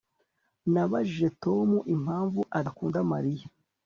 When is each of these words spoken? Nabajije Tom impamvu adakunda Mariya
Nabajije 0.73 1.27
Tom 1.43 1.69
impamvu 1.95 2.39
adakunda 2.57 2.99
Mariya 3.11 3.45